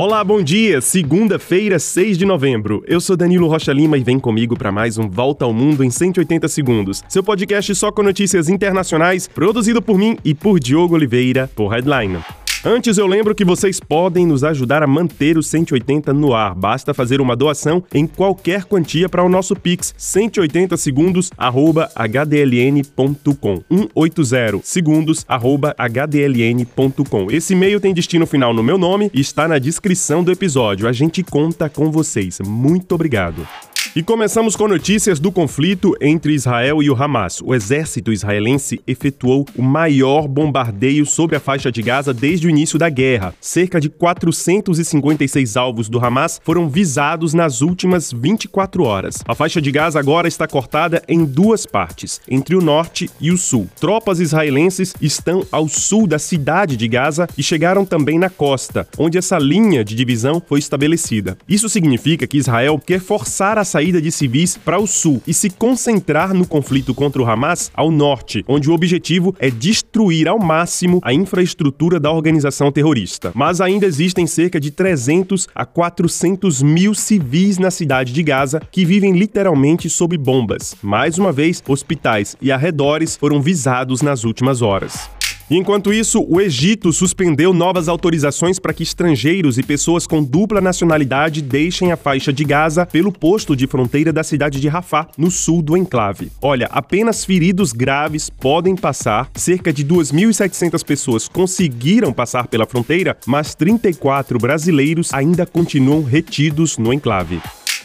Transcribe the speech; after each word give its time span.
Olá, 0.00 0.24
bom 0.24 0.40
dia! 0.40 0.80
Segunda-feira, 0.80 1.78
6 1.78 2.16
de 2.16 2.24
novembro. 2.24 2.82
Eu 2.86 3.02
sou 3.02 3.18
Danilo 3.18 3.46
Rocha 3.46 3.70
Lima 3.70 3.98
e 3.98 4.02
vem 4.02 4.18
comigo 4.18 4.56
para 4.56 4.72
mais 4.72 4.96
um 4.96 5.06
Volta 5.06 5.44
ao 5.44 5.52
Mundo 5.52 5.84
em 5.84 5.90
180 5.90 6.48
segundos. 6.48 7.04
Seu 7.06 7.22
podcast 7.22 7.74
só 7.74 7.92
com 7.92 8.02
notícias 8.02 8.48
internacionais, 8.48 9.28
produzido 9.28 9.82
por 9.82 9.98
mim 9.98 10.16
e 10.24 10.34
por 10.34 10.58
Diogo 10.58 10.94
Oliveira, 10.94 11.50
por 11.54 11.68
Headline. 11.68 12.16
Antes 12.62 12.98
eu 12.98 13.06
lembro 13.06 13.34
que 13.34 13.42
vocês 13.42 13.80
podem 13.80 14.26
nos 14.26 14.44
ajudar 14.44 14.82
a 14.82 14.86
manter 14.86 15.38
o 15.38 15.42
180 15.42 16.12
no 16.12 16.34
ar. 16.34 16.54
Basta 16.54 16.92
fazer 16.92 17.18
uma 17.18 17.34
doação 17.34 17.82
em 17.94 18.06
qualquer 18.06 18.64
quantia 18.64 19.08
para 19.08 19.24
o 19.24 19.30
nosso 19.30 19.56
Pix 19.56 19.94
180 19.96 20.76
segundos 20.76 21.30
hdln.com 21.38 23.62
180 23.94 24.60
segundos 24.62 25.24
hdln.com. 25.26 27.30
Esse 27.30 27.54
e-mail 27.54 27.80
tem 27.80 27.94
destino 27.94 28.26
final 28.26 28.52
no 28.52 28.62
meu 28.62 28.76
nome 28.76 29.10
e 29.14 29.22
está 29.22 29.48
na 29.48 29.58
descrição 29.58 30.22
do 30.22 30.30
episódio. 30.30 30.86
A 30.86 30.92
gente 30.92 31.22
conta 31.22 31.66
com 31.70 31.90
vocês. 31.90 32.40
Muito 32.40 32.94
obrigado. 32.94 33.48
E 33.96 34.04
começamos 34.04 34.54
com 34.54 34.68
notícias 34.68 35.18
do 35.18 35.32
conflito 35.32 35.96
entre 36.00 36.32
Israel 36.32 36.80
e 36.80 36.88
o 36.88 36.94
Hamas. 36.94 37.40
O 37.42 37.52
exército 37.52 38.12
israelense 38.12 38.80
efetuou 38.86 39.44
o 39.56 39.62
maior 39.62 40.28
bombardeio 40.28 41.04
sobre 41.04 41.34
a 41.34 41.40
faixa 41.40 41.72
de 41.72 41.82
Gaza 41.82 42.14
desde 42.14 42.46
o 42.46 42.50
início 42.50 42.78
da 42.78 42.88
guerra. 42.88 43.34
Cerca 43.40 43.80
de 43.80 43.88
456 43.88 45.56
alvos 45.56 45.88
do 45.88 45.98
Hamas 45.98 46.40
foram 46.44 46.68
visados 46.68 47.34
nas 47.34 47.62
últimas 47.62 48.12
24 48.12 48.84
horas. 48.84 49.24
A 49.26 49.34
faixa 49.34 49.60
de 49.60 49.72
Gaza 49.72 49.98
agora 49.98 50.28
está 50.28 50.46
cortada 50.46 51.02
em 51.08 51.24
duas 51.24 51.66
partes, 51.66 52.20
entre 52.28 52.54
o 52.54 52.60
norte 52.60 53.10
e 53.20 53.32
o 53.32 53.36
sul. 53.36 53.68
Tropas 53.80 54.20
israelenses 54.20 54.94
estão 55.00 55.44
ao 55.50 55.66
sul 55.66 56.06
da 56.06 56.20
cidade 56.20 56.76
de 56.76 56.86
Gaza 56.86 57.26
e 57.36 57.42
chegaram 57.42 57.84
também 57.84 58.20
na 58.20 58.30
costa, 58.30 58.86
onde 58.96 59.18
essa 59.18 59.36
linha 59.36 59.84
de 59.84 59.96
divisão 59.96 60.40
foi 60.46 60.60
estabelecida. 60.60 61.36
Isso 61.48 61.68
significa 61.68 62.24
que 62.24 62.38
Israel 62.38 62.80
quer 62.86 63.00
forçar 63.00 63.58
a 63.58 63.64
saída 63.64 63.79
saída 63.80 64.02
de 64.02 64.12
civis 64.12 64.58
para 64.58 64.78
o 64.78 64.86
sul 64.86 65.22
e 65.26 65.32
se 65.32 65.48
concentrar 65.48 66.34
no 66.34 66.46
conflito 66.46 66.92
contra 66.92 67.22
o 67.22 67.26
Hamas 67.26 67.70
ao 67.72 67.90
norte, 67.90 68.44
onde 68.46 68.68
o 68.68 68.74
objetivo 68.74 69.34
é 69.38 69.50
destruir 69.50 70.28
ao 70.28 70.38
máximo 70.38 71.00
a 71.02 71.14
infraestrutura 71.14 71.98
da 71.98 72.12
organização 72.12 72.70
terrorista. 72.70 73.32
Mas 73.34 73.58
ainda 73.58 73.86
existem 73.86 74.26
cerca 74.26 74.60
de 74.60 74.70
300 74.70 75.48
a 75.54 75.64
400 75.64 76.62
mil 76.62 76.94
civis 76.94 77.56
na 77.56 77.70
cidade 77.70 78.12
de 78.12 78.22
Gaza 78.22 78.60
que 78.70 78.84
vivem 78.84 79.12
literalmente 79.12 79.88
sob 79.88 80.14
bombas. 80.18 80.76
Mais 80.82 81.16
uma 81.16 81.32
vez, 81.32 81.62
hospitais 81.66 82.36
e 82.38 82.52
arredores 82.52 83.16
foram 83.16 83.40
visados 83.40 84.02
nas 84.02 84.24
últimas 84.24 84.60
horas. 84.60 85.19
Enquanto 85.50 85.92
isso, 85.92 86.24
o 86.28 86.40
Egito 86.40 86.92
suspendeu 86.92 87.52
novas 87.52 87.88
autorizações 87.88 88.60
para 88.60 88.72
que 88.72 88.84
estrangeiros 88.84 89.58
e 89.58 89.64
pessoas 89.64 90.06
com 90.06 90.22
dupla 90.22 90.60
nacionalidade 90.60 91.42
deixem 91.42 91.90
a 91.90 91.96
faixa 91.96 92.32
de 92.32 92.44
Gaza 92.44 92.86
pelo 92.86 93.10
posto 93.10 93.56
de 93.56 93.66
fronteira 93.66 94.12
da 94.12 94.22
cidade 94.22 94.60
de 94.60 94.68
Rafah, 94.68 95.08
no 95.18 95.28
sul 95.28 95.60
do 95.60 95.76
enclave. 95.76 96.30
Olha, 96.40 96.68
apenas 96.70 97.24
feridos 97.24 97.72
graves 97.72 98.30
podem 98.30 98.76
passar. 98.76 99.28
Cerca 99.34 99.72
de 99.72 99.84
2.700 99.84 100.84
pessoas 100.84 101.26
conseguiram 101.26 102.12
passar 102.12 102.46
pela 102.46 102.64
fronteira, 102.64 103.16
mas 103.26 103.52
34 103.52 104.38
brasileiros 104.38 105.12
ainda 105.12 105.44
continuam 105.44 106.04
retidos 106.04 106.78
no 106.78 106.92
enclave. 106.92 107.40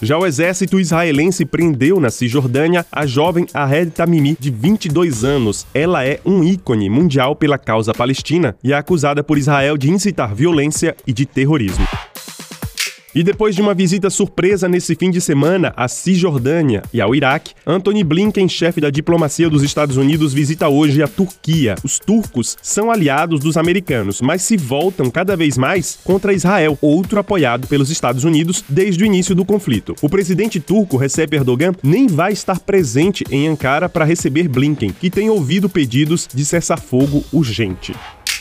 Já 0.00 0.18
o 0.18 0.26
exército 0.26 0.78
israelense 0.78 1.46
prendeu 1.46 1.98
na 1.98 2.10
Cisjordânia 2.10 2.84
a 2.92 3.06
jovem 3.06 3.46
Ahed 3.54 3.90
Tamimi, 3.92 4.36
de 4.38 4.50
22 4.50 5.24
anos. 5.24 5.66
Ela 5.72 6.04
é 6.04 6.20
um 6.24 6.44
ícone 6.44 6.90
mundial 6.90 7.34
pela 7.34 7.56
causa 7.56 7.94
palestina 7.94 8.54
e 8.62 8.74
é 8.74 8.76
acusada 8.76 9.24
por 9.24 9.38
Israel 9.38 9.76
de 9.78 9.90
incitar 9.90 10.34
violência 10.34 10.94
e 11.06 11.14
de 11.14 11.24
terrorismo. 11.24 11.86
E 13.16 13.22
depois 13.22 13.54
de 13.54 13.62
uma 13.62 13.72
visita 13.72 14.10
surpresa 14.10 14.68
nesse 14.68 14.94
fim 14.94 15.10
de 15.10 15.22
semana 15.22 15.72
à 15.74 15.88
Cisjordânia 15.88 16.82
e 16.92 17.00
ao 17.00 17.14
Iraque, 17.14 17.54
Anthony 17.66 18.04
Blinken, 18.04 18.46
chefe 18.46 18.78
da 18.78 18.90
diplomacia 18.90 19.48
dos 19.48 19.62
Estados 19.62 19.96
Unidos, 19.96 20.34
visita 20.34 20.68
hoje 20.68 21.02
a 21.02 21.08
Turquia. 21.08 21.76
Os 21.82 21.98
turcos 21.98 22.58
são 22.60 22.90
aliados 22.90 23.40
dos 23.40 23.56
americanos, 23.56 24.20
mas 24.20 24.42
se 24.42 24.58
voltam 24.58 25.08
cada 25.08 25.34
vez 25.34 25.56
mais 25.56 25.98
contra 26.04 26.34
Israel, 26.34 26.76
outro 26.82 27.18
apoiado 27.18 27.66
pelos 27.66 27.88
Estados 27.88 28.22
Unidos 28.22 28.62
desde 28.68 29.02
o 29.02 29.06
início 29.06 29.34
do 29.34 29.46
conflito. 29.46 29.94
O 30.02 30.10
presidente 30.10 30.60
turco 30.60 30.98
Recep 30.98 31.34
Erdogan 31.34 31.72
nem 31.82 32.06
vai 32.06 32.34
estar 32.34 32.60
presente 32.60 33.24
em 33.30 33.48
Ankara 33.48 33.88
para 33.88 34.04
receber 34.04 34.46
Blinken, 34.46 34.90
que 34.90 35.08
tem 35.08 35.30
ouvido 35.30 35.70
pedidos 35.70 36.28
de 36.34 36.44
cessar-fogo 36.44 37.24
urgente. 37.32 37.94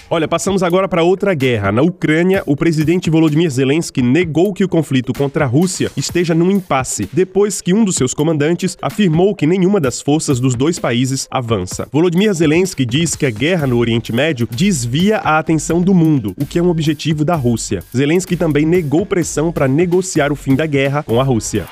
Olha, 0.07 0.27
passamos 0.27 0.61
agora 0.61 0.87
para 0.87 1.01
outra 1.01 1.33
guerra. 1.33 1.71
Na 1.71 1.81
Ucrânia, 1.81 2.43
o 2.45 2.55
presidente 2.55 3.09
Volodymyr 3.09 3.49
Zelensky 3.49 4.03
negou 4.03 4.53
que 4.53 4.63
o 4.63 4.69
conflito 4.69 5.11
contra 5.11 5.45
a 5.45 5.47
Rússia 5.47 5.91
esteja 5.97 6.35
num 6.35 6.51
impasse, 6.51 7.09
depois 7.11 7.59
que 7.59 7.73
um 7.73 7.83
dos 7.83 7.95
seus 7.95 8.13
comandantes 8.13 8.77
afirmou 8.79 9.33
que 9.33 9.47
nenhuma 9.47 9.79
das 9.79 10.01
forças 10.01 10.39
dos 10.39 10.53
dois 10.53 10.77
países 10.77 11.27
avança. 11.31 11.87
Volodymyr 11.91 12.31
Zelensky 12.35 12.85
diz 12.85 13.15
que 13.15 13.25
a 13.25 13.31
guerra 13.31 13.65
no 13.65 13.79
Oriente 13.79 14.13
Médio 14.13 14.47
desvia 14.51 15.17
a 15.17 15.39
atenção 15.39 15.81
do 15.81 15.93
mundo, 15.93 16.35
o 16.39 16.45
que 16.45 16.59
é 16.59 16.61
um 16.61 16.69
objetivo 16.69 17.25
da 17.25 17.35
Rússia. 17.35 17.83
Zelensky 17.95 18.37
também 18.37 18.63
negou 18.63 19.07
pressão 19.07 19.51
para 19.51 19.67
negociar 19.67 20.31
o 20.31 20.35
fim 20.35 20.55
da 20.55 20.67
guerra 20.67 21.01
com 21.01 21.19
a 21.19 21.23
Rússia. 21.23 21.65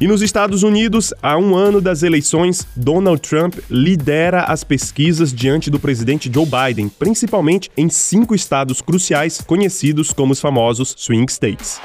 E 0.00 0.06
nos 0.06 0.22
Estados 0.22 0.62
Unidos, 0.62 1.12
há 1.22 1.36
um 1.36 1.54
ano 1.54 1.78
das 1.78 2.02
eleições, 2.02 2.66
Donald 2.74 3.20
Trump 3.20 3.56
lidera 3.68 4.44
as 4.44 4.64
pesquisas 4.64 5.30
diante 5.30 5.70
do 5.70 5.78
presidente 5.78 6.30
Joe 6.32 6.46
Biden, 6.46 6.88
principalmente 6.88 7.70
em 7.76 7.90
cinco 7.90 8.34
estados 8.34 8.80
cruciais 8.80 9.42
conhecidos 9.42 10.10
como 10.14 10.32
os 10.32 10.40
famosos 10.40 10.94
swing 10.96 11.30
states. 11.30 11.78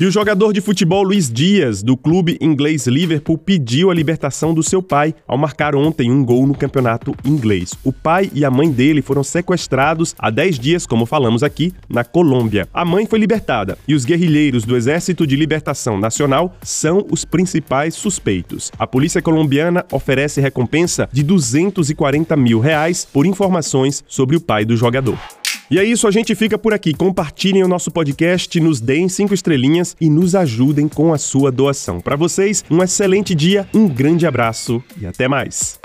E 0.00 0.06
o 0.06 0.12
jogador 0.12 0.52
de 0.52 0.60
futebol 0.60 1.02
Luiz 1.02 1.28
Dias, 1.28 1.82
do 1.82 1.96
clube 1.96 2.38
inglês 2.40 2.86
Liverpool, 2.86 3.36
pediu 3.36 3.90
a 3.90 3.94
libertação 3.94 4.54
do 4.54 4.62
seu 4.62 4.80
pai 4.80 5.12
ao 5.26 5.36
marcar 5.36 5.74
ontem 5.74 6.08
um 6.08 6.24
gol 6.24 6.46
no 6.46 6.54
campeonato 6.54 7.16
inglês. 7.24 7.72
O 7.82 7.92
pai 7.92 8.30
e 8.32 8.44
a 8.44 8.50
mãe 8.50 8.70
dele 8.70 9.02
foram 9.02 9.24
sequestrados 9.24 10.14
há 10.16 10.30
10 10.30 10.56
dias, 10.60 10.86
como 10.86 11.04
falamos 11.04 11.42
aqui, 11.42 11.74
na 11.88 12.04
Colômbia. 12.04 12.68
A 12.72 12.84
mãe 12.84 13.06
foi 13.06 13.18
libertada 13.18 13.76
e 13.88 13.94
os 13.96 14.04
guerrilheiros 14.04 14.64
do 14.64 14.76
Exército 14.76 15.26
de 15.26 15.34
Libertação 15.34 15.98
Nacional 15.98 16.56
são 16.62 17.04
os 17.10 17.24
principais 17.24 17.96
suspeitos. 17.96 18.70
A 18.78 18.86
polícia 18.86 19.20
colombiana 19.20 19.84
oferece 19.90 20.40
recompensa 20.40 21.08
de 21.12 21.24
240 21.24 22.36
mil 22.36 22.60
reais 22.60 23.04
por 23.04 23.26
informações 23.26 24.04
sobre 24.06 24.36
o 24.36 24.40
pai 24.40 24.64
do 24.64 24.76
jogador. 24.76 25.18
E 25.70 25.78
é 25.78 25.84
isso, 25.84 26.08
a 26.08 26.10
gente 26.10 26.34
fica 26.34 26.56
por 26.58 26.72
aqui. 26.72 26.94
Compartilhem 26.94 27.62
o 27.62 27.68
nosso 27.68 27.90
podcast, 27.90 28.58
nos 28.60 28.80
deem 28.80 29.08
cinco 29.08 29.34
estrelinhas 29.34 29.94
e 30.00 30.08
nos 30.08 30.34
ajudem 30.34 30.88
com 30.88 31.12
a 31.12 31.18
sua 31.18 31.52
doação. 31.52 32.00
Para 32.00 32.16
vocês, 32.16 32.64
um 32.70 32.82
excelente 32.82 33.34
dia, 33.34 33.68
um 33.74 33.86
grande 33.86 34.26
abraço 34.26 34.82
e 35.00 35.06
até 35.06 35.28
mais. 35.28 35.78